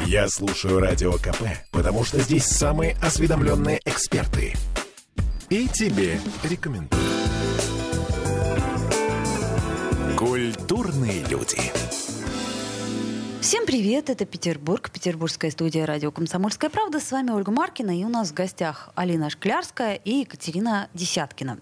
[0.00, 4.54] Я слушаю Радио КП, потому что здесь самые осведомленные эксперты.
[5.48, 7.02] И тебе рекомендую.
[10.16, 11.58] Культурные люди.
[13.50, 17.00] Всем привет, это Петербург, петербургская студия радио «Комсомольская правда».
[17.00, 21.58] С вами Ольга Маркина, и у нас в гостях Алина Шклярская и Екатерина Десяткина.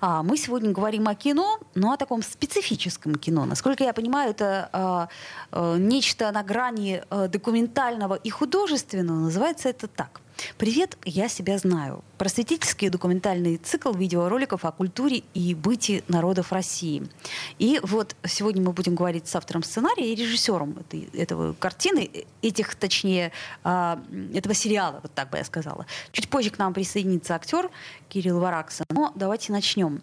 [0.00, 3.44] А мы сегодня говорим о кино, но о таком специфическом кино.
[3.44, 5.08] Насколько я понимаю, это а,
[5.50, 9.18] а, нечто на грани а, документального и художественного.
[9.18, 10.22] Называется это так.
[10.58, 12.04] Привет, я себя знаю.
[12.18, 17.06] Просветительский документальный цикл видеороликов о культуре и быте народов России.
[17.58, 22.10] И вот сегодня мы будем говорить с автором сценария и режиссером этой, этого картины,
[22.42, 23.32] этих, точнее,
[23.64, 24.02] а,
[24.34, 25.86] этого сериала, вот так бы я сказала.
[26.12, 27.70] Чуть позже к нам присоединится актер
[28.08, 28.84] Кирилл Варакса.
[28.90, 30.02] Но давайте начнем.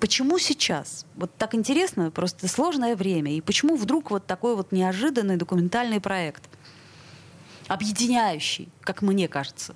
[0.00, 1.06] Почему сейчас?
[1.16, 3.32] Вот так интересно, просто сложное время.
[3.32, 6.48] И почему вдруг вот такой вот неожиданный документальный проект?
[7.68, 9.74] Объединяющий, как мне кажется.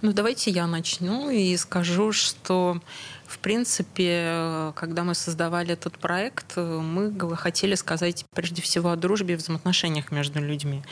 [0.00, 2.80] Ну, давайте я начну и скажу, что
[3.26, 9.36] в принципе, когда мы создавали этот проект, мы хотели сказать прежде всего о дружбе и
[9.36, 10.82] взаимоотношениях между людьми.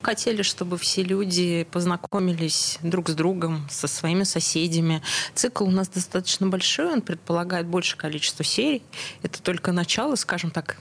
[0.00, 5.00] Мы хотели, чтобы все люди познакомились друг с другом, со своими соседями.
[5.34, 8.82] Цикл у нас достаточно большой, он предполагает большее количество серий.
[9.22, 10.78] Это только начало, скажем так,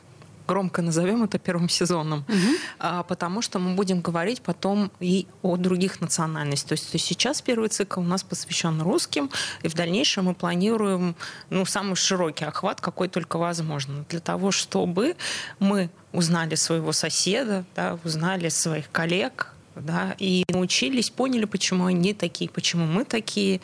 [0.48, 3.04] громко назовем это первым сезоном, угу.
[3.08, 6.70] потому что мы будем говорить потом и о других национальностях.
[6.70, 9.30] То есть, то есть сейчас первый цикл у нас посвящен русским,
[9.64, 11.16] и в дальнейшем мы планируем
[11.50, 15.16] ну, самый широкий охват, какой только возможно, для того, чтобы
[15.60, 22.50] мы узнали своего соседа, да, узнали своих коллег, да, и научились, поняли, почему они такие,
[22.50, 23.62] почему мы такие.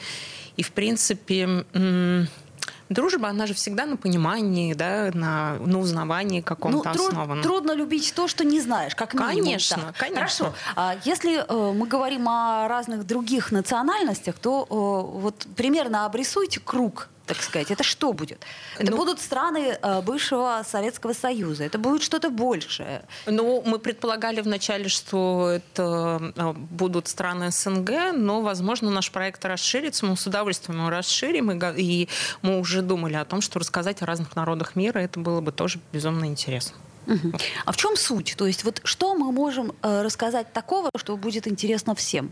[0.58, 1.66] И, в принципе,
[2.94, 7.42] дружба, она же всегда на понимании, да, на, на узнавании каком-то ну, основана.
[7.42, 9.44] Трудно любить то, что не знаешь, как минимум.
[9.44, 9.98] Конечно, так.
[9.98, 10.22] конечно.
[10.22, 10.54] Хорошо.
[10.76, 17.10] А если э, мы говорим о разных других национальностях, то э, вот примерно обрисуйте круг
[17.26, 17.72] так сказать.
[17.72, 18.46] Это что будет?
[18.78, 21.64] Это ну, будут страны э, бывшего Советского Союза.
[21.64, 23.04] Это будет что-то большее.
[23.26, 30.06] Ну, мы предполагали вначале, что это э, будут страны СНГ, но, возможно, наш проект расширится.
[30.06, 31.52] Мы с удовольствием его расширим.
[31.52, 32.08] И
[32.42, 35.80] мы уже думали о том, что рассказать о разных народах мира, это было бы тоже
[35.94, 36.76] безумно интересно.
[37.08, 37.34] Угу.
[37.66, 38.36] А в чем суть?
[38.38, 42.32] То есть вот что мы можем э, рассказать такого, что будет интересно всем?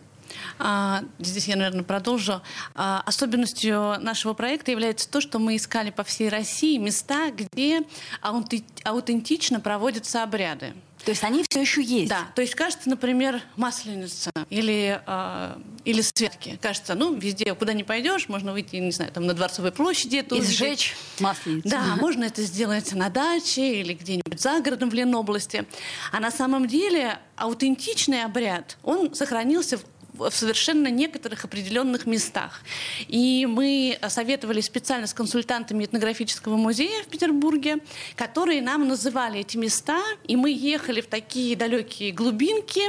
[0.58, 2.42] А, здесь я, наверное, продолжу.
[2.76, 7.84] А, особенностью нашего проекта является то, что мы искали по всей России места, где
[8.22, 10.74] аутентично проводятся обряды.
[11.06, 12.10] То есть они все еще есть?
[12.10, 12.28] Да.
[12.36, 16.60] То есть кажется, например, масленица или, э, или святки.
[16.62, 20.18] Кажется, ну, везде, куда не пойдешь, можно выйти, не знаю, там на Дворцовой площади.
[20.18, 21.70] Это и сжечь масленицу.
[21.70, 25.66] Да, можно это сделать на даче или где-нибудь за городом в Ленобласти.
[26.12, 29.86] А на самом деле аутентичный обряд, он сохранился в
[30.20, 32.62] в совершенно некоторых определенных местах.
[33.08, 37.78] И мы советовали специально с консультантами этнографического музея в Петербурге,
[38.16, 42.82] которые нам называли эти места, и мы ехали в такие далекие глубинки,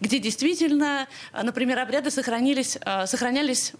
[0.00, 3.72] где действительно, например, обряды сохранились, э, сохранялись,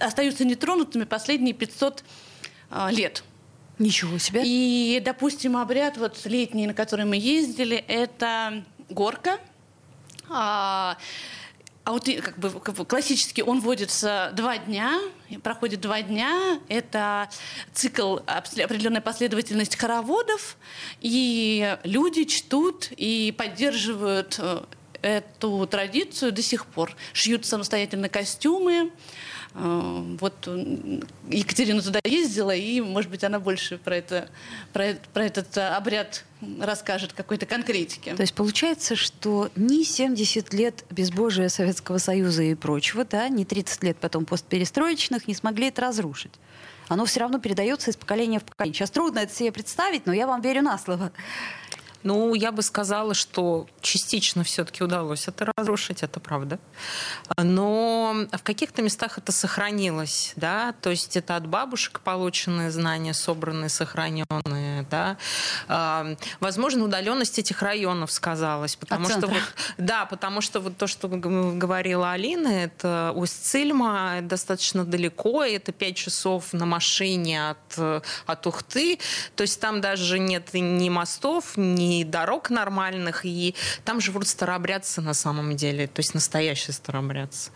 [0.00, 2.04] остаются нетронутыми последние 500
[2.70, 3.24] э, лет.
[3.78, 4.42] Ничего себе.
[4.44, 9.38] И, допустим, обряд вот летний, на который мы ездили, это горка.
[11.84, 15.00] А, вот как бы, как бы классически он вводится два дня,
[15.42, 16.60] проходит два дня.
[16.68, 17.30] Это
[17.72, 20.56] цикл определенная последовательность хороводов,
[21.00, 24.62] и люди чтут и поддерживают э,
[25.00, 26.94] эту традицию до сих пор.
[27.14, 28.90] Шьют самостоятельно костюмы,
[29.54, 30.48] вот
[31.28, 34.28] Екатерина туда ездила, и, может быть, она больше про, это,
[34.72, 36.24] про, про этот обряд
[36.60, 38.14] расскажет какой-то конкретики.
[38.14, 43.82] То есть получается, что ни 70 лет безбожия Советского Союза и прочего, да, ни 30
[43.82, 46.32] лет потом постперестроечных не смогли это разрушить.
[46.88, 48.76] Оно все равно передается из поколения в поколение.
[48.76, 51.12] Сейчас трудно это себе представить, но я вам верю на слово.
[52.02, 56.58] Ну, я бы сказала, что частично все-таки удалось это разрушить, это правда.
[57.36, 63.68] Но в каких-то местах это сохранилось, да, то есть это от бабушек полученные знания, собранные,
[63.68, 64.24] сохраненные,
[64.88, 65.16] да.
[65.68, 69.42] А, возможно, удаленность этих районов сказалась, потому от что вот,
[69.78, 76.52] да, потому что вот то, что говорила Алина, это Усть-Цильма, достаточно далеко, это 5 часов
[76.52, 78.98] на машине от, от Ухты,
[79.36, 83.54] то есть там даже нет ни мостов, ни ни дорог нормальных, и
[83.84, 87.50] там живут старообрядцы на самом деле, то есть настоящие старообрядцы.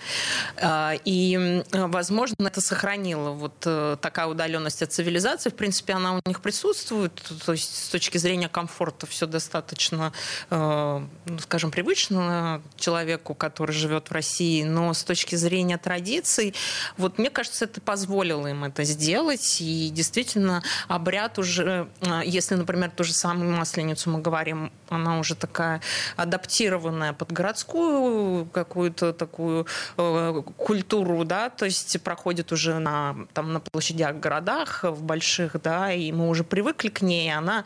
[0.56, 5.50] А, и, возможно, это сохранило вот э, такая удаленность от цивилизации.
[5.50, 7.13] В принципе, она у них присутствует,
[7.46, 10.12] то есть с точки зрения комфорта все достаточно,
[10.50, 16.54] э, ну, скажем, привычно человеку, который живет в России, но с точки зрения традиций,
[16.96, 22.90] вот мне кажется, это позволило им это сделать, и действительно обряд уже, э, если, например,
[22.90, 25.80] ту же самую масленицу мы говорим, она уже такая
[26.16, 33.60] адаптированная под городскую какую-то такую э, культуру, да, то есть проходит уже на, там, на
[33.60, 37.64] площадях, городах, в больших, да, и мы уже привыкли к ней, она,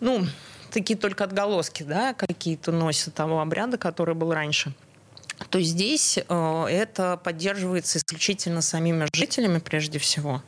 [0.00, 0.26] ну,
[0.70, 4.74] такие только отголоски, да, какие-то носят того обряда, который был раньше
[5.50, 10.42] то здесь э, это поддерживается исключительно самими жителями прежде всего.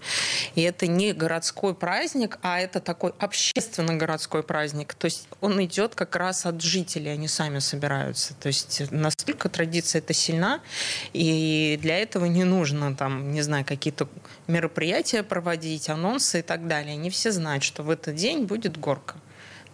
[0.54, 4.94] И это не городской праздник, а это такой общественно-городской праздник.
[4.94, 8.34] То есть он идет как раз от жителей, они сами собираются.
[8.34, 10.60] То есть настолько традиция это сильна,
[11.12, 14.08] и для этого не нужно там, не знаю, какие-то
[14.46, 16.94] мероприятия проводить, анонсы и так далее.
[16.94, 19.16] Они все знают, что в этот день будет горка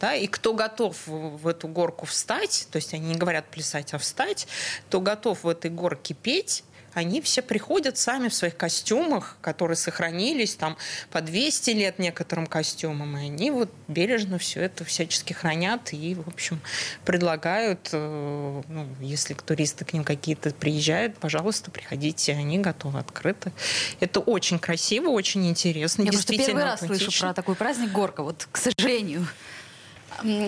[0.04, 3.98] да, и кто готов в эту горку встать, то есть они не говорят плясать, а
[3.98, 4.46] встать,
[4.88, 6.62] кто готов в этой горке петь,
[6.92, 10.76] они все приходят сами в своих костюмах, которые сохранились там
[11.10, 16.28] по 200 лет некоторым костюмам, и они вот бережно все это всячески хранят и, в
[16.28, 16.60] общем,
[17.06, 23.52] предлагают, э, ну, если туристы к ним какие-то приезжают, пожалуйста, приходите, они готовы, открыты.
[24.00, 26.02] Это очень красиво, очень интересно.
[26.02, 29.26] Я просто первый раз слышу про такой праздник Горка, вот, к сожалению.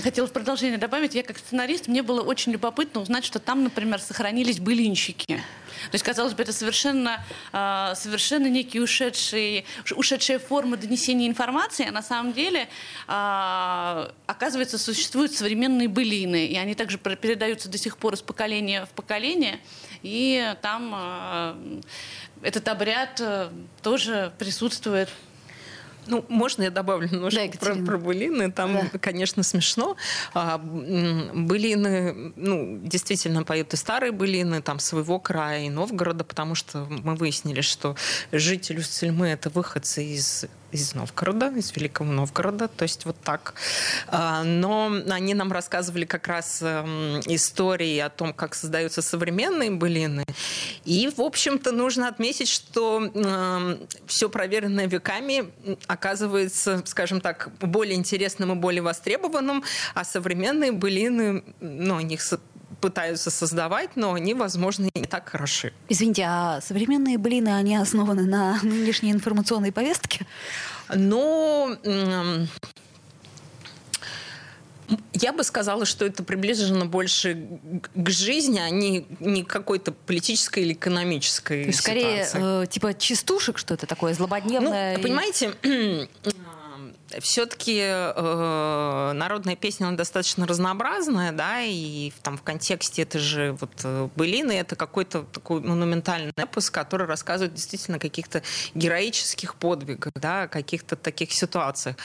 [0.03, 4.01] Хотела в продолжение добавить, я как сценарист, мне было очень любопытно узнать, что там, например,
[4.01, 5.27] сохранились былинщики.
[5.27, 9.65] То есть, казалось бы, это совершенно, а, совершенно некие ушедшие,
[9.95, 12.69] ушедшая форма донесения информации, а на самом деле,
[13.07, 18.91] а, оказывается, существуют современные былины, и они также передаются до сих пор из поколения в
[18.91, 19.61] поколение,
[20.03, 21.57] и там а,
[22.43, 23.49] этот обряд э,
[23.83, 25.09] тоже присутствует.
[26.07, 28.51] Ну, можно я добавлю немножко да, про, про былины?
[28.53, 28.99] Там, да.
[28.99, 29.97] конечно, смешно.
[30.35, 36.87] А, былины, ну, действительно поют и старые былины, там, своего края и Новгорода, потому что
[36.89, 37.97] мы выяснили, что
[38.33, 43.55] жители Сельмы— это выходцы из из Новгорода, из Великого Новгорода, то есть вот так.
[44.09, 50.25] А, но они нам рассказывали как раз эм, истории о том, как создаются современные былины.
[50.85, 55.51] И, в общем-то, нужно отметить, что эм, все проверенное веками
[55.87, 59.65] оказывается, скажем так, более интересным и более востребованным,
[59.95, 62.21] а современные былины, ну, о них
[62.81, 65.73] пытаются создавать, но они, возможно, не так хороши.
[65.89, 70.27] Извините, а современные блины, они основаны на нынешней информационной повестке?
[70.95, 71.77] Ну,
[75.13, 77.49] я бы сказала, что это приближено больше
[77.95, 82.25] к жизни, а не, не какой-то политической или экономической То есть, ситуации.
[82.25, 84.97] скорее, э, типа частушек что-то такое, злободневное?
[84.97, 85.55] Ну, понимаете,
[87.21, 93.71] все-таки э, народная песня она достаточно разнообразная, да, и там в контексте это же вот
[93.85, 98.43] э, былины, это какой-то такой монументальный эпос, который рассказывает действительно о каких-то
[98.75, 101.97] героических подвигах, да, о каких-то таких ситуациях.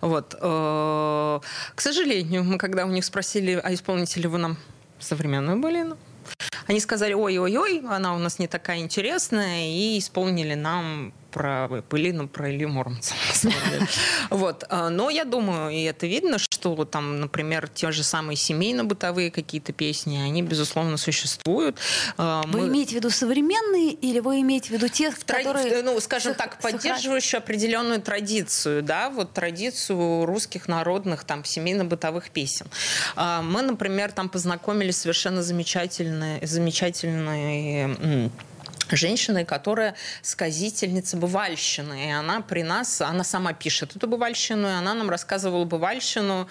[0.00, 0.34] Вот.
[0.40, 1.40] Э,
[1.74, 4.56] к сожалению, мы когда у них спросили, а исполните ли вы нам
[4.98, 5.96] современную былину,
[6.66, 12.50] они сказали, ой-ой-ой, она у нас не такая интересная, и исполнили нам про Пылину, про
[12.50, 13.14] Илью Муромца.
[14.30, 14.64] Вот.
[14.68, 19.72] А, но я думаю, и это видно, что там, например, те же самые семейно-бытовые какие-то
[19.72, 21.76] песни, они, безусловно, существуют.
[22.16, 22.68] А, вы Мы...
[22.68, 25.82] имеете в виду современные или вы имеете в виду те, которые...
[25.82, 32.66] Ну, скажем так, поддерживающие определенную традицию, да, вот традицию русских народных там семейно-бытовых песен.
[33.16, 38.30] А, мы, например, там познакомились совершенно замечательные, замечательные
[38.96, 42.08] женщиной, которая сказительница бывальщины.
[42.08, 46.48] И она при нас, она сама пишет эту бывальщину, и она нам рассказывала бывальщину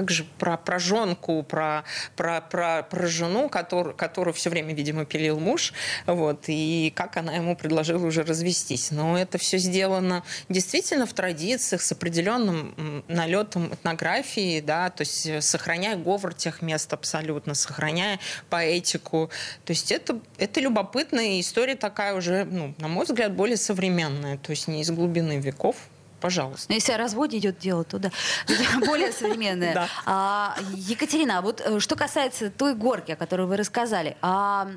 [0.00, 1.84] как же про, про жонку, про,
[2.16, 5.74] про, про, про жену, который, которую все время, видимо, пилил муж,
[6.06, 8.90] вот, и как она ему предложила уже развестись.
[8.90, 15.96] Но это все сделано действительно в традициях, с определенным налетом этнографии, да, то есть сохраняя
[15.96, 19.30] говор тех мест абсолютно, сохраняя поэтику.
[19.66, 24.50] То есть это, это любопытная история такая уже, ну, на мой взгляд, более современная, то
[24.50, 25.76] есть не из глубины веков,
[26.20, 26.66] пожалуйста.
[26.68, 28.10] Но если о разводе идет дело, то да,
[28.86, 29.74] более современное.
[29.80, 29.88] Да.
[30.04, 34.68] А, Екатерина, а вот э, что касается той горки, о которой вы рассказали, а,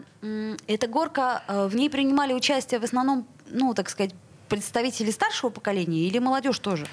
[0.68, 4.12] эта горка, э, в ней принимали участие в основном, ну, так сказать,
[4.50, 6.86] представители старшего поколения или молодежь тоже?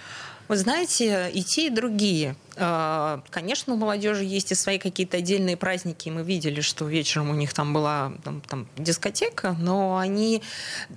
[0.49, 2.35] Вы знаете, и те, и другие.
[2.57, 6.09] А, конечно, у молодежи есть и свои какие-то отдельные праздники.
[6.09, 10.43] Мы видели, что вечером у них там была там, там, дискотека, но они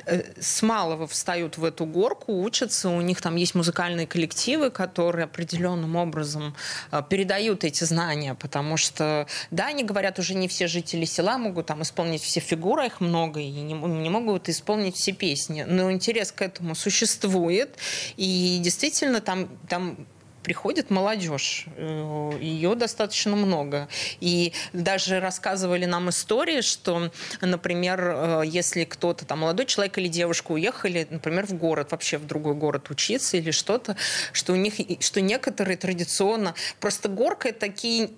[0.05, 2.89] э, с малого встают в эту горку, учатся.
[2.89, 6.55] У них там есть музыкальные коллективы, которые определенным образом
[6.91, 11.67] э, передают эти знания, потому что, да, они говорят, уже не все жители села могут
[11.67, 15.65] там исполнить все фигуры, их много, и не, не могут исполнить все песни.
[15.67, 17.77] Но интерес к этому существует,
[18.17, 19.97] и действительно там, там
[20.43, 21.65] приходит молодежь.
[21.77, 23.87] Э, Ее достаточно много.
[24.19, 30.51] И даже рассказывали нам истории, что, например, э, если кто-то, там, молодой человек или девушка
[30.51, 33.95] уехали, например, в город, вообще в другой город учиться или что-то,
[34.31, 36.53] что у них, что некоторые традиционно...
[36.79, 38.09] Просто горка— такие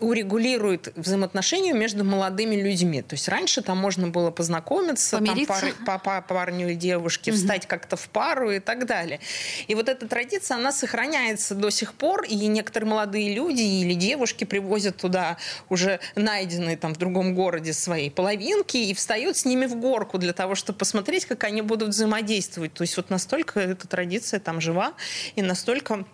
[0.00, 3.02] урегулирует взаимоотношения между молодыми людьми.
[3.02, 7.38] То есть раньше там можно было познакомиться, там пары, по, по парню или девушке, угу.
[7.38, 9.20] встать как-то в пару и так далее.
[9.66, 14.44] И вот эта традиция, она сохраняется до сих пор, и некоторые молодые люди или девушки
[14.44, 15.36] привозят туда
[15.68, 20.32] уже найденные там в другом городе свои половинки и встают с ними в горку для
[20.32, 22.74] того, чтобы посмотреть, как они будут взаимодействовать.
[22.74, 24.94] То есть вот настолько эта традиция там жива
[25.36, 26.04] и настолько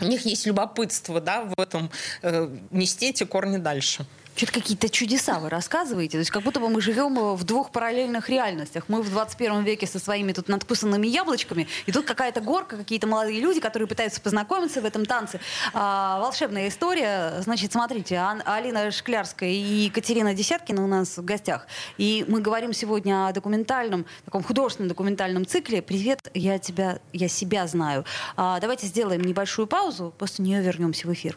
[0.00, 1.90] у них есть любопытство да, в этом
[2.22, 4.06] э, нести эти корни дальше.
[4.36, 6.12] Что-то какие-то чудеса вы рассказываете.
[6.12, 8.84] То есть как будто бы мы живем э, в двух параллельных реальностях.
[8.88, 13.40] Мы в 21 веке со своими тут надкусанными яблочками, и тут какая-то горка, какие-то молодые
[13.40, 15.38] люди, которые пытаются познакомиться в этом танце.
[15.72, 17.40] А, волшебная история.
[17.42, 21.68] Значит, смотрите, Ан- Алина Шклярская и Екатерина Десяткина у нас в гостях.
[21.96, 27.68] И мы говорим сегодня о документальном, таком художественном документальном цикле «Привет, я тебя, я себя
[27.68, 28.04] знаю».
[28.36, 31.36] А, давайте сделаем небольшую паузу, после нее вернемся в эфир.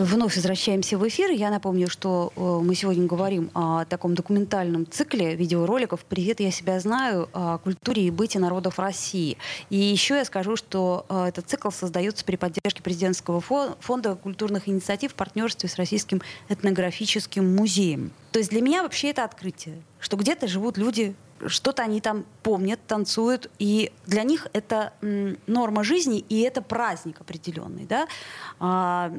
[0.00, 1.30] Вновь возвращаемся в эфир.
[1.30, 6.80] Я напомню, что э, мы сегодня говорим о таком документальном цикле видеороликов «Привет, я себя
[6.80, 9.36] знаю» о культуре и быте народов России.
[9.68, 15.12] И еще я скажу, что э, этот цикл создается при поддержке президентского фонда культурных инициатив
[15.12, 18.10] в партнерстве с Российским этнографическим музеем.
[18.32, 21.14] То есть для меня вообще это открытие, что где-то живут люди
[21.46, 24.92] что-то они там помнят, танцуют, и для них это
[25.46, 29.10] норма жизни, и это праздник определенный, да.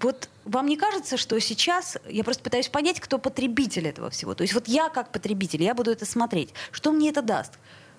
[0.00, 4.34] Вот вам не кажется, что сейчас, я просто пытаюсь понять, кто потребитель этого всего.
[4.34, 6.50] То есть вот я как потребитель, я буду это смотреть.
[6.70, 7.52] Что мне это даст,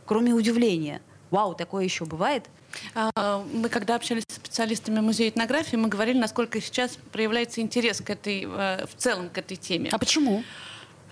[0.05, 1.01] кроме удивления?
[1.31, 2.45] Вау, такое еще бывает?
[2.93, 8.09] А, мы, когда общались с специалистами музея этнографии, мы говорили, насколько сейчас проявляется интерес к
[8.09, 9.89] этой, э, в целом к этой теме.
[9.91, 10.43] А почему?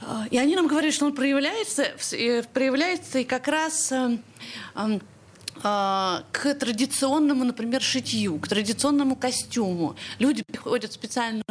[0.01, 4.17] А, и они нам говорили, что он проявляется, э, проявляется и как раз э,
[4.73, 4.99] а,
[5.61, 9.95] к традиционному, например, шитью, к традиционному костюму.
[10.19, 10.97] Люди приходят в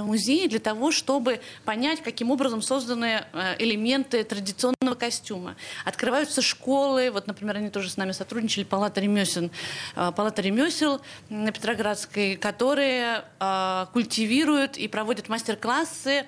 [0.04, 5.56] музей для того, чтобы понять, каким образом созданы э, элементы традиционного костюма.
[5.84, 9.50] Открываются школы, вот, например, они тоже с нами сотрудничали, Палата ремесел,
[9.96, 16.26] э, Палата ремесел на Петроградской, которые э, культивируют и проводят мастер-классы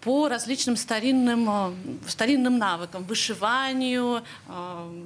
[0.00, 1.72] по различным старинным, э,
[2.08, 5.02] старинным навыкам, вышиванию, э,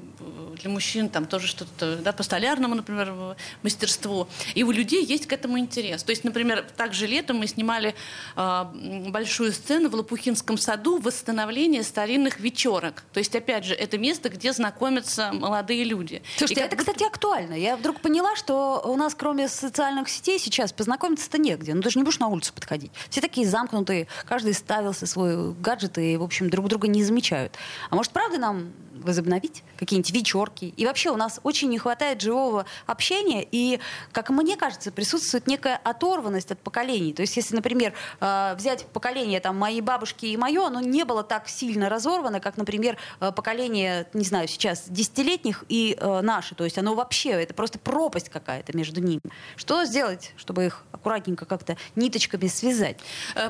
[0.61, 4.29] для мужчин там тоже что-то, да, по столярному, например, мастерству.
[4.55, 6.03] И у людей есть к этому интерес.
[6.05, 7.95] То есть, например, также летом мы снимали
[8.37, 8.65] э,
[9.09, 13.03] большую сцену в Лопухинском саду восстановление старинных вечерок.
[13.13, 16.23] То есть, опять же, это место, где знакомятся молодые люди.
[16.37, 17.55] Слушайте, И это, кстати, актуально.
[17.55, 21.75] Я вдруг поняла, что у нас кроме социальных сетей сейчас познакомиться-то негде.
[21.75, 22.93] Ну, ты же не будешь на улицу подходить.
[23.11, 27.57] Все такие замкнутые, каждый ставит оставился свой гаджет и, в общем, друг друга не замечают.
[27.91, 30.73] А может, правда нам возобновить какие-нибудь вечерки.
[30.77, 33.81] И вообще у нас очень не хватает живого общения, и,
[34.13, 37.13] как мне кажется, присутствует некая оторванность от поколений.
[37.13, 41.23] То есть, если, например, э, взять поколение там, моей бабушки и мое, оно не было
[41.23, 46.55] так сильно разорвано, как, например, э, поколение, не знаю, сейчас десятилетних и э, наше.
[46.55, 49.23] То есть оно вообще, это просто пропасть какая-то между ними.
[49.57, 52.99] Что сделать, чтобы их аккуратненько как-то ниточками связать?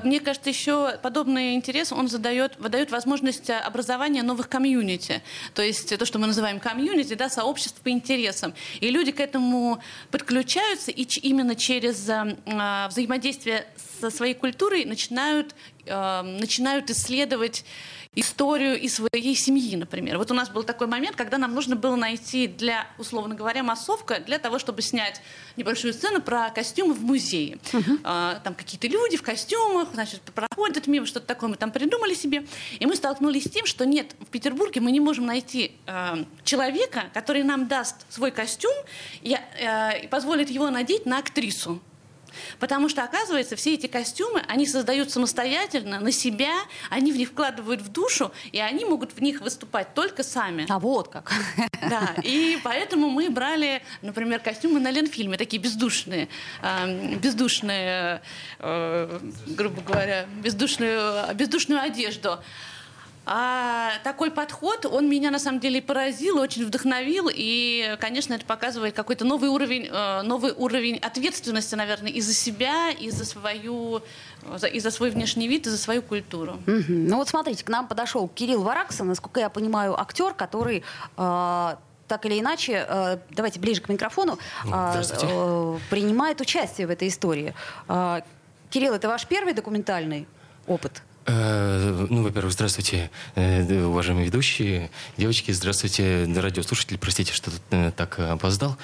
[0.02, 5.22] Мне кажется, еще подобный интерес, он задает, выдает возможность образования новых комьюнити.
[5.54, 8.54] То есть то, что мы называем комьюнити, да, сообщество по интересам.
[8.80, 12.36] И люди к этому подключаются, и именно через э,
[12.88, 13.66] взаимодействие
[14.00, 15.54] со своей культурой начинают,
[15.86, 17.64] э, начинают исследовать
[18.16, 20.18] историю из своей семьи, например.
[20.18, 24.20] Вот у нас был такой момент, когда нам нужно было найти для, условно говоря, массовка
[24.20, 25.20] для того, чтобы снять
[25.56, 27.58] небольшую сцену про костюмы в музее.
[27.72, 28.00] Uh-huh.
[28.04, 32.46] А, там какие-то люди в костюмах, значит, проходят мимо, что-то такое мы там придумали себе.
[32.78, 37.04] И мы столкнулись с тем, что нет, в Петербурге мы не можем найти э, человека,
[37.12, 38.74] который нам даст свой костюм
[39.22, 41.80] и, э, и позволит его надеть на актрису.
[42.58, 46.52] Потому что, оказывается, все эти костюмы, они создают самостоятельно, на себя,
[46.90, 50.66] они в них вкладывают в душу, и они могут в них выступать только сами.
[50.68, 51.32] А вот как.
[51.90, 56.28] Да, и поэтому мы брали, например, костюмы на Ленфильме, такие бездушные,
[56.62, 58.22] э, бездушные,
[58.58, 62.38] э, грубо говоря, бездушную, бездушную одежду.
[63.26, 68.94] А такой подход, он меня на самом деле поразил, очень вдохновил, и, конечно, это показывает
[68.94, 74.02] какой-то новый уровень, э, новый уровень ответственности, наверное, и за себя, и за свою,
[74.70, 76.58] и за свой внешний вид, и за свою культуру.
[76.66, 76.84] Угу.
[76.88, 80.82] Ну вот смотрите, к нам подошел Кирилл Вараксон, насколько я понимаю, актер, который
[81.16, 81.76] э,
[82.08, 87.54] так или иначе, э, давайте ближе к микрофону, э, принимает участие в этой истории.
[87.88, 88.20] Э,
[88.70, 90.26] Кирилл, это ваш первый документальный
[90.66, 91.02] опыт?
[91.26, 98.18] Э, ну, во-первых, здравствуйте, э, уважаемые ведущие, девочки, здравствуйте, радиослушатели, простите, что тут э, так
[98.18, 98.76] опоздал,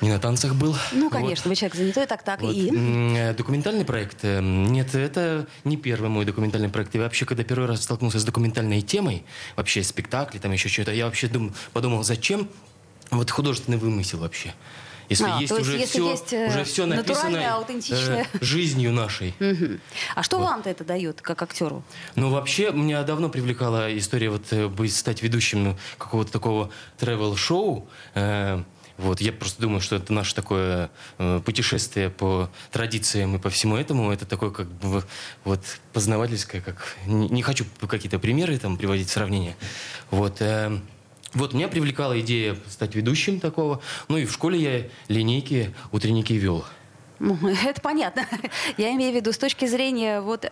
[0.00, 0.74] не на танцах был.
[0.92, 1.50] Ну, конечно, вот.
[1.50, 2.54] вы человек занятой, так, так, вот.
[2.54, 3.34] и?
[3.36, 4.22] Документальный проект?
[4.22, 6.94] Нет, это не первый мой документальный проект.
[6.94, 9.24] Я вообще, когда первый раз столкнулся с документальной темой,
[9.56, 12.48] вообще спектакли, там еще что-то, я вообще дум, подумал, зачем
[13.10, 14.54] вот художественный вымысел вообще?
[15.08, 18.26] Если а, есть то есть, уже если все, есть уже все написано аутентичное.
[18.32, 19.34] Э, жизнью нашей.
[19.40, 19.78] Угу.
[20.14, 20.44] А что вот.
[20.44, 21.82] вам-то это дает, как актеру?
[22.14, 27.88] Ну, вообще, меня давно привлекала история вот э, быть, стать ведущим какого-то такого travel-шоу.
[28.14, 28.62] Э,
[28.96, 33.76] вот, я просто думаю, что это наше такое э, путешествие по традициям и по всему
[33.76, 34.12] этому.
[34.12, 35.02] Это такое как бы
[35.44, 35.60] вот
[35.92, 39.56] познавательское, как не, не хочу какие-то примеры там приводить сравнения.
[40.10, 40.40] Вот.
[40.40, 40.78] Э,
[41.34, 43.80] вот меня привлекала идея стать ведущим такого.
[44.08, 46.64] Ну и в школе я линейки, утренники вел.
[47.18, 48.26] Ну, это понятно.
[48.76, 50.48] Я имею в виду с точки зрения вот, э,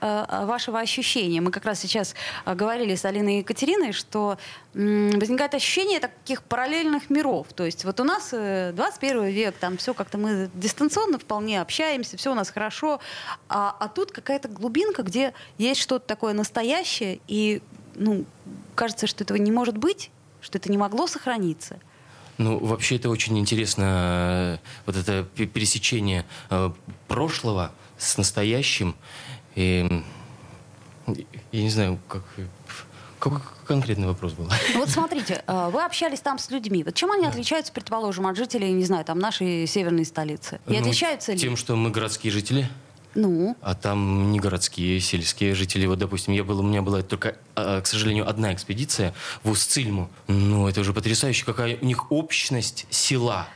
[0.46, 1.40] вашего ощущения.
[1.40, 4.38] Мы как раз сейчас э, говорили с Алиной и Екатериной, что
[4.74, 7.48] возникает ощущение таких параллельных миров.
[7.54, 12.16] То есть вот у нас 21 э, век, там все как-то мы дистанционно вполне общаемся,
[12.16, 13.00] все у нас хорошо,
[13.48, 17.60] а, а тут какая-то глубинка, где есть что-то такое настоящее, и
[17.96, 18.24] ну,
[18.74, 20.10] кажется, что этого не может быть,
[20.42, 21.78] что это не могло сохраниться?
[22.38, 26.70] Ну, вообще это очень интересно, э, вот это пересечение э,
[27.08, 28.94] прошлого с настоящим.
[29.54, 30.02] И,
[31.52, 32.24] я не знаю, как,
[33.18, 34.50] какой конкретный вопрос был?
[34.74, 36.82] Вот смотрите, э, вы общались там с людьми.
[36.82, 40.60] Вот чем они отличаются, предположим, от жителей, не знаю, там нашей северной столицы?
[40.66, 41.38] И ну, отличаются ли?
[41.38, 42.68] Тем, что мы городские жители.
[43.14, 43.56] Ну?
[43.60, 45.86] А там не городские, сельские жители.
[45.86, 50.10] Вот, допустим, я был, у меня была только, а, к сожалению, одна экспедиция в Устцильму.
[50.28, 53.46] Ну, это уже потрясающе, какая у них общность села.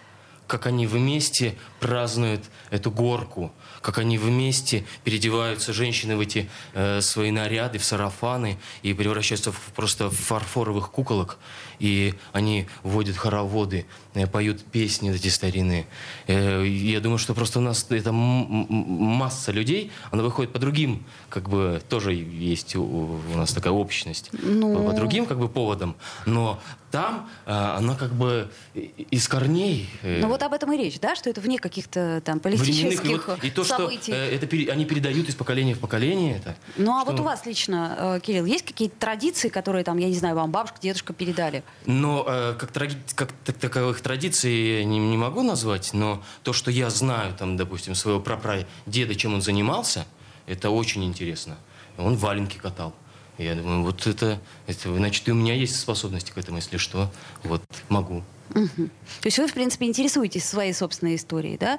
[0.46, 3.52] Как они вместе празднуют эту горку
[3.86, 9.60] как они вместе переодеваются, женщины, в эти э, свои наряды, в сарафаны, и превращаются в,
[9.76, 11.38] просто в фарфоровых куколок.
[11.78, 15.86] И они водят хороводы, э, поют песни эти старинные.
[16.26, 21.48] Э, я думаю, что просто у нас это масса людей, она выходит по другим, как
[21.48, 24.74] бы, тоже есть у, у нас такая общность, ну...
[24.74, 25.94] по, по другим, как бы, поводам.
[26.24, 29.88] Но там э, она как бы из корней.
[30.02, 33.44] Э, ну вот об этом и речь, да, что это вне каких-то там политических вот,
[33.44, 34.12] и то, событий.
[34.12, 36.56] Что, э, это пере, они передают из поколения в поколение это.
[36.76, 37.10] Ну а что...
[37.10, 40.50] вот у вас лично, э, Кирилл, есть какие-то традиции, которые там, я не знаю, вам
[40.50, 41.64] бабушка, дедушка передали?
[41.86, 42.96] Но э, как, тради...
[43.14, 47.56] как так, таковых традиций я не, не могу назвать, но то, что я знаю, там,
[47.56, 50.06] допустим, своего прапрадеда, чем он занимался,
[50.46, 51.56] это очень интересно.
[51.98, 52.94] Он валенки катал.
[53.38, 57.10] Я думаю, вот это, это, значит, и у меня есть способности к этому, если что,
[57.42, 58.22] вот могу.
[58.54, 58.88] Угу.
[59.20, 61.78] То есть вы, в принципе, интересуетесь своей собственной историей, да?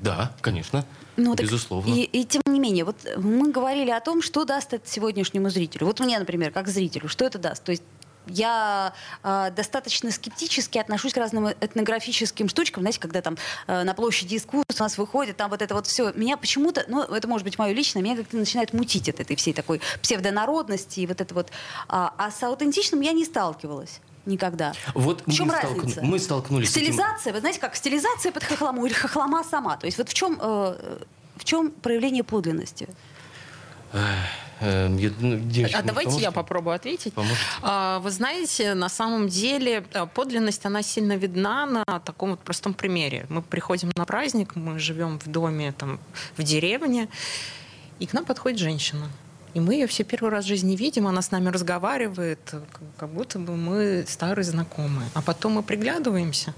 [0.00, 0.84] Да, конечно.
[1.16, 1.94] Ну, Безусловно.
[1.94, 5.86] И, и тем не менее, вот мы говорили о том, что даст это сегодняшнему зрителю.
[5.86, 7.64] Вот мне, например, как зрителю, что это даст?
[7.64, 7.82] То есть
[8.26, 12.82] я э, достаточно скептически отношусь к разным этнографическим штучкам.
[12.82, 13.36] Знаете, когда там
[13.66, 16.12] э, на площади искусств у нас выходит, там вот это вот все.
[16.12, 19.54] Меня почему-то, ну, это может быть мое личное, меня как-то начинает мутить от этой всей
[19.54, 21.50] такой псевдонародности и вот это вот.
[21.88, 24.72] А, а с аутентичным я не сталкивалась никогда.
[24.94, 25.88] Вот в чем мы разница?
[25.88, 26.10] Столкну...
[26.10, 27.34] Мы столкнулись Стилизация, с этим...
[27.34, 29.76] вы знаете, как стилизация под хохлому или хохлома сама.
[29.76, 30.98] То есть вот в чем, э,
[31.36, 32.88] в чем проявление подлинности?
[34.60, 36.22] Эм, ну, девочка, а давайте поможете?
[36.22, 37.12] я попробую ответить.
[37.12, 37.40] Поможете?
[37.62, 42.72] А, вы знаете, на самом деле э, подлинность, она сильно видна на таком вот простом
[42.72, 43.26] примере.
[43.28, 46.00] Мы приходим на праздник, мы живем в доме, там,
[46.36, 47.08] в деревне,
[47.98, 49.08] и к нам подходит женщина.
[49.52, 52.54] И мы ее все первый раз в жизни видим, она с нами разговаривает,
[52.98, 55.08] как будто бы мы старые знакомые.
[55.14, 56.54] А потом мы приглядываемся,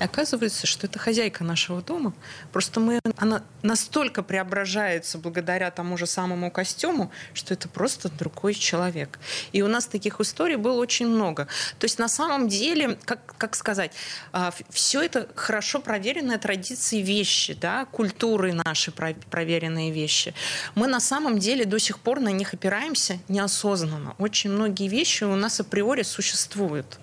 [0.00, 2.14] и оказывается, что это хозяйка нашего дома.
[2.52, 9.18] Просто мы, она настолько преображается благодаря тому же самому костюму, что это просто другой человек.
[9.52, 11.48] И у нас таких историй было очень много.
[11.78, 13.92] То есть на самом деле, как, как сказать,
[14.32, 20.34] а, все это хорошо проверенные традиции вещи, да, культуры наши проверенные вещи.
[20.74, 24.14] Мы на самом деле до сих пор на них опираемся неосознанно.
[24.18, 26.98] Очень многие вещи у нас априори существуют.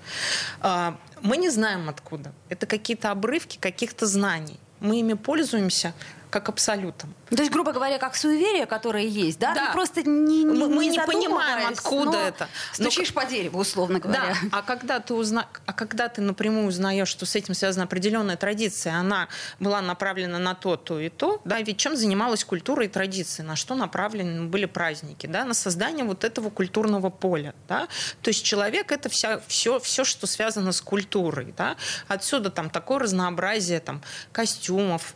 [1.21, 2.31] Мы не знаем откуда.
[2.49, 4.59] Это какие-то обрывки каких-то знаний.
[4.79, 5.93] Мы ими пользуемся,
[6.29, 7.13] как абсолютом.
[7.29, 9.53] То есть, грубо говоря, как суеверие, которое есть, да?
[9.53, 9.65] Да.
[9.67, 12.47] Мы просто не, не Мы, мы не, не понимаем, откуда это.
[12.73, 13.21] Стучишь но...
[13.21, 14.35] по дереву, условно говоря.
[14.41, 14.49] Да.
[14.51, 15.47] А когда ты узна...
[15.65, 19.27] а когда ты напрямую узнаешь, что с этим связана определенная традиция, она
[19.59, 23.55] была направлена на то, то и то, да, ведь чем занималась культура и традиции, на
[23.55, 27.87] что направлены были праздники, да, на создание вот этого культурного поля, да.
[28.21, 31.75] То есть человек это вся, все, все, что связано с культурой, да.
[32.07, 35.13] Отсюда там такое разнообразие там костюмов,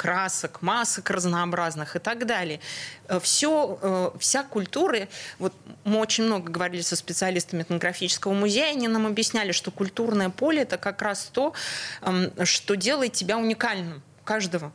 [0.00, 2.60] красок, масок разнообразных и так далее.
[3.06, 5.08] Э, Все, э, вся культура,
[5.38, 5.52] вот
[5.84, 10.78] мы очень много говорили со специалистами этнографического музея, они нам объясняли, что культурное поле– это
[10.78, 11.52] как раз то,
[12.00, 14.72] эм, что делает тебя уникальным, каждого.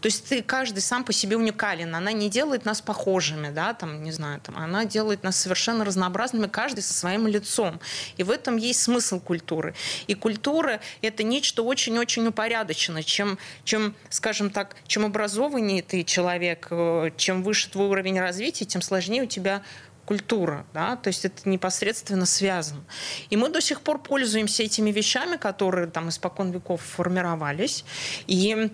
[0.00, 1.94] То есть ты каждый сам по себе уникален.
[1.94, 6.46] Она не делает нас похожими, да, там, не знаю, там, она делает нас совершенно разнообразными,
[6.46, 7.80] каждый со своим лицом.
[8.16, 9.74] И в этом есть смысл культуры.
[10.06, 13.02] И культура– это нечто очень-очень упорядоченное.
[13.02, 18.82] Чем, чем, скажем так, чем образованнее ты человек, э, чем выше твой уровень развития, тем
[18.82, 19.62] сложнее у тебя
[20.08, 22.82] культура, да, то есть это непосредственно связано.
[23.28, 27.84] И мы до сих пор пользуемся этими вещами, которые там испокон веков формировались,
[28.26, 28.70] и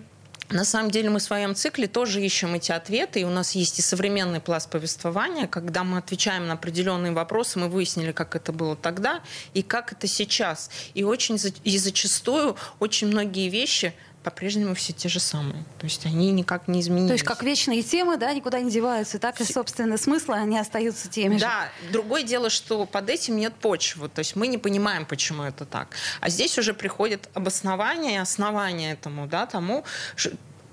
[0.49, 3.79] на самом деле мы в своем цикле тоже ищем эти ответы, и у нас есть
[3.79, 8.75] и современный пласт повествования, когда мы отвечаем на определенные вопросы, мы выяснили, как это было
[8.75, 9.21] тогда
[9.53, 10.69] и как это сейчас.
[10.93, 13.93] И очень и зачастую очень многие вещи
[14.25, 15.63] по-прежнему все те же самые.
[15.77, 17.09] То есть они никак не изменились.
[17.09, 21.07] То есть как вечные темы, да, никуда не деваются, так и, собственно, смыслы, они остаются
[21.07, 21.41] теми же.
[21.41, 24.09] Да, другое дело, что под этим нет почвы.
[24.09, 25.89] То есть мы не понимаем, почему это так.
[26.21, 29.85] А здесь уже приходит обоснование и основание этому, да, тому,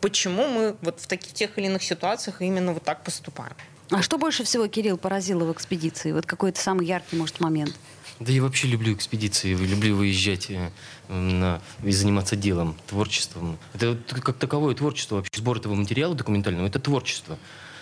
[0.00, 3.52] почему мы вот в таких тех или иных ситуациях именно вот так поступаем.
[3.90, 6.12] А что больше всего, Кирилл, поразило в экспедиции?
[6.12, 7.74] Вот какой-то самый яркий, может, момент?
[8.22, 10.70] Да я вообще люблю экспедиции, люблю выезжать э,
[11.08, 13.58] на, и заниматься делом, творчеством.
[13.74, 17.36] Это как таковое творчество, вообще сбор этого материала документального, это творчество.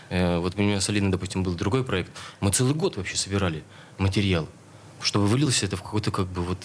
[0.09, 2.11] Э, вот у меня с Алиной, допустим, был другой проект.
[2.41, 3.63] Мы целый год вообще собирали
[3.99, 4.49] материал,
[5.03, 6.59] чтобы вылилось это в какой-то как бы вот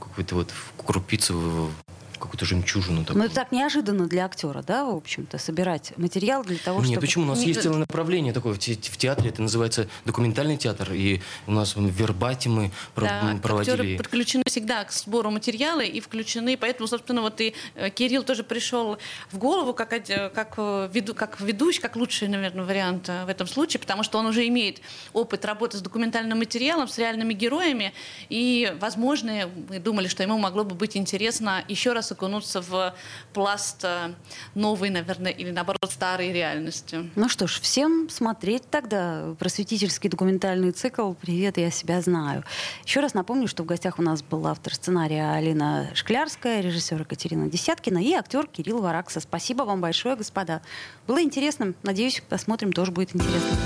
[0.00, 1.70] какой-то вот крупицу
[2.18, 3.04] какую-то жемчужину.
[3.04, 3.18] Такую.
[3.18, 7.00] Ну, это так неожиданно для актера, да, в общем-то, собирать материал для того, Нет, чтобы...
[7.00, 7.24] почему?
[7.24, 11.74] У нас есть целое направление такое в театре, это называется документальный театр, и у нас
[11.76, 13.72] вербатимы да, проводили.
[13.72, 18.42] актеры подключены всегда к сбору материала и включены, поэтому, собственно, вот и э, Кирилл тоже
[18.42, 18.98] пришел
[19.30, 23.46] в голову как, как, э, веду, как ведущий, как лучший, наверное, вариант э, в этом
[23.46, 24.80] случае, потому что он уже имеет
[25.12, 27.92] опыт работы с документальным материалом, с реальными героями,
[28.28, 32.94] и, возможно, мы думали, что ему могло бы быть интересно еще раз окунуться в
[33.32, 34.14] пласт э,
[34.54, 37.10] новой, наверное, или наоборот старой реальности.
[37.14, 42.44] Ну что ж, всем смотреть тогда просветительский документальный цикл «Привет, я себя знаю».
[42.84, 47.48] Еще раз напомню, что в гостях у нас был автор сценария Алина Шклярская, режиссер Екатерина
[47.48, 49.20] Десяткина и актер Кирилл Варакса.
[49.20, 50.62] Спасибо вам большое, господа.
[51.06, 51.74] Было интересно.
[51.82, 53.56] Надеюсь, посмотрим, тоже будет интересно.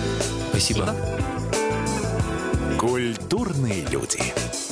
[0.51, 0.63] Спасибо.
[0.63, 0.95] Спасибо.
[2.79, 4.72] Культурные люди.